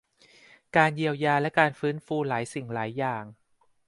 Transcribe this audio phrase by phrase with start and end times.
[0.75, 3.25] การเยียวยาและการฟื้นฟูหลายสิ่งหลายอย่าง